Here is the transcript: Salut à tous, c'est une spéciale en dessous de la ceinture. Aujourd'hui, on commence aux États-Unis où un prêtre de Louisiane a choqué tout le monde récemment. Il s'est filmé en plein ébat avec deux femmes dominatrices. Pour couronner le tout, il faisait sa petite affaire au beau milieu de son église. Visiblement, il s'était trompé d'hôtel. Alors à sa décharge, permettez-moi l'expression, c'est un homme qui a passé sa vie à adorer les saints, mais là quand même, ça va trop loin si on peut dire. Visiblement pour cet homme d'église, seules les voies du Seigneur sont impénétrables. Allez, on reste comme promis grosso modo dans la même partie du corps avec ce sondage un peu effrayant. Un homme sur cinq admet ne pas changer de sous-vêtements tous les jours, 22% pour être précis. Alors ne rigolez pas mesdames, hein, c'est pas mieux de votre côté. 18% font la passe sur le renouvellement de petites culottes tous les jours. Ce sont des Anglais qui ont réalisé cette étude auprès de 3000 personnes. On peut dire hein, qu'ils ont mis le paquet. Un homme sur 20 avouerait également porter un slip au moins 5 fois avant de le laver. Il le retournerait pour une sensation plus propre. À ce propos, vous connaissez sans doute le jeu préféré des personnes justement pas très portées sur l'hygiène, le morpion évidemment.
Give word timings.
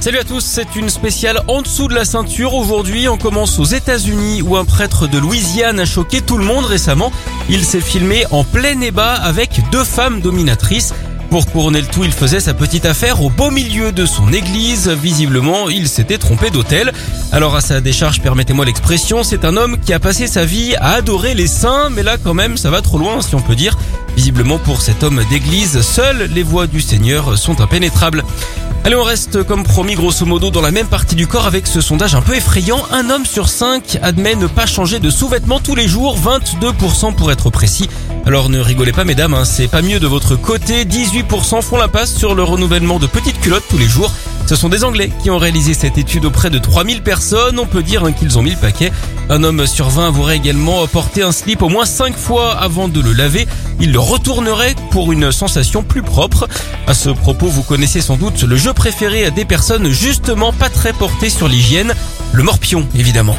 Salut 0.00 0.16
à 0.16 0.24
tous, 0.24 0.40
c'est 0.40 0.76
une 0.76 0.88
spéciale 0.88 1.42
en 1.46 1.60
dessous 1.60 1.86
de 1.86 1.94
la 1.94 2.06
ceinture. 2.06 2.54
Aujourd'hui, 2.54 3.06
on 3.06 3.18
commence 3.18 3.58
aux 3.58 3.64
États-Unis 3.64 4.40
où 4.40 4.56
un 4.56 4.64
prêtre 4.64 5.06
de 5.06 5.18
Louisiane 5.18 5.78
a 5.78 5.84
choqué 5.84 6.22
tout 6.22 6.38
le 6.38 6.44
monde 6.44 6.64
récemment. 6.64 7.12
Il 7.50 7.66
s'est 7.66 7.82
filmé 7.82 8.24
en 8.30 8.42
plein 8.42 8.80
ébat 8.80 9.12
avec 9.12 9.60
deux 9.70 9.84
femmes 9.84 10.22
dominatrices. 10.22 10.94
Pour 11.28 11.46
couronner 11.46 11.82
le 11.82 11.86
tout, 11.86 12.02
il 12.02 12.12
faisait 12.12 12.40
sa 12.40 12.54
petite 12.54 12.86
affaire 12.86 13.22
au 13.22 13.28
beau 13.28 13.50
milieu 13.50 13.92
de 13.92 14.06
son 14.06 14.32
église. 14.32 14.88
Visiblement, 14.88 15.68
il 15.68 15.86
s'était 15.86 16.18
trompé 16.18 16.48
d'hôtel. 16.48 16.92
Alors 17.30 17.54
à 17.54 17.60
sa 17.60 17.82
décharge, 17.82 18.22
permettez-moi 18.22 18.64
l'expression, 18.64 19.22
c'est 19.22 19.44
un 19.44 19.56
homme 19.58 19.78
qui 19.78 19.92
a 19.92 20.00
passé 20.00 20.26
sa 20.26 20.46
vie 20.46 20.74
à 20.76 20.94
adorer 20.94 21.34
les 21.34 21.46
saints, 21.46 21.90
mais 21.90 22.02
là 22.02 22.16
quand 22.16 22.34
même, 22.34 22.56
ça 22.56 22.70
va 22.70 22.80
trop 22.80 22.98
loin 22.98 23.20
si 23.20 23.34
on 23.34 23.40
peut 23.42 23.54
dire. 23.54 23.76
Visiblement 24.20 24.58
pour 24.58 24.82
cet 24.82 25.02
homme 25.02 25.24
d'église, 25.30 25.80
seules 25.80 26.28
les 26.34 26.42
voies 26.42 26.66
du 26.66 26.82
Seigneur 26.82 27.38
sont 27.38 27.62
impénétrables. 27.62 28.22
Allez, 28.84 28.94
on 28.94 29.02
reste 29.02 29.42
comme 29.44 29.62
promis 29.62 29.94
grosso 29.94 30.26
modo 30.26 30.50
dans 30.50 30.60
la 30.60 30.70
même 30.70 30.88
partie 30.88 31.14
du 31.14 31.26
corps 31.26 31.46
avec 31.46 31.66
ce 31.66 31.80
sondage 31.80 32.14
un 32.14 32.20
peu 32.20 32.34
effrayant. 32.34 32.84
Un 32.92 33.08
homme 33.08 33.24
sur 33.24 33.48
cinq 33.48 33.98
admet 34.02 34.34
ne 34.34 34.46
pas 34.46 34.66
changer 34.66 34.98
de 34.98 35.08
sous-vêtements 35.08 35.58
tous 35.58 35.74
les 35.74 35.88
jours, 35.88 36.18
22% 36.18 37.14
pour 37.14 37.32
être 37.32 37.48
précis. 37.48 37.88
Alors 38.26 38.50
ne 38.50 38.60
rigolez 38.60 38.92
pas 38.92 39.04
mesdames, 39.04 39.32
hein, 39.32 39.46
c'est 39.46 39.68
pas 39.68 39.80
mieux 39.80 40.00
de 40.00 40.06
votre 40.06 40.36
côté. 40.36 40.84
18% 40.84 41.62
font 41.62 41.78
la 41.78 41.88
passe 41.88 42.14
sur 42.14 42.34
le 42.34 42.42
renouvellement 42.42 42.98
de 42.98 43.06
petites 43.06 43.40
culottes 43.40 43.64
tous 43.70 43.78
les 43.78 43.88
jours. 43.88 44.12
Ce 44.50 44.56
sont 44.56 44.68
des 44.68 44.82
Anglais 44.82 45.12
qui 45.22 45.30
ont 45.30 45.38
réalisé 45.38 45.74
cette 45.74 45.96
étude 45.96 46.24
auprès 46.24 46.50
de 46.50 46.58
3000 46.58 47.02
personnes. 47.02 47.60
On 47.60 47.66
peut 47.66 47.84
dire 47.84 48.02
hein, 48.02 48.10
qu'ils 48.10 48.36
ont 48.36 48.42
mis 48.42 48.50
le 48.50 48.56
paquet. 48.56 48.90
Un 49.28 49.44
homme 49.44 49.64
sur 49.64 49.88
20 49.90 50.08
avouerait 50.08 50.38
également 50.38 50.84
porter 50.88 51.22
un 51.22 51.30
slip 51.30 51.62
au 51.62 51.68
moins 51.68 51.84
5 51.84 52.16
fois 52.16 52.58
avant 52.58 52.88
de 52.88 53.00
le 53.00 53.12
laver. 53.12 53.46
Il 53.78 53.92
le 53.92 54.00
retournerait 54.00 54.74
pour 54.90 55.12
une 55.12 55.30
sensation 55.30 55.84
plus 55.84 56.02
propre. 56.02 56.48
À 56.88 56.94
ce 56.94 57.10
propos, 57.10 57.46
vous 57.46 57.62
connaissez 57.62 58.00
sans 58.00 58.16
doute 58.16 58.42
le 58.42 58.56
jeu 58.56 58.72
préféré 58.72 59.30
des 59.30 59.44
personnes 59.44 59.88
justement 59.88 60.52
pas 60.52 60.68
très 60.68 60.92
portées 60.94 61.30
sur 61.30 61.46
l'hygiène, 61.46 61.94
le 62.32 62.42
morpion 62.42 62.88
évidemment. 62.96 63.36